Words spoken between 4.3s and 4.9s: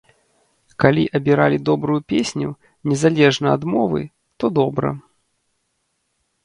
то добра.